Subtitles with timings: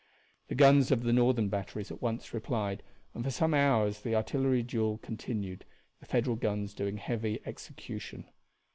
[0.47, 2.81] The guns of the Northern batteries at once replied,
[3.13, 5.63] and for some hours the artillery duel continued,
[5.99, 8.25] the Federal guns doing heavy execution.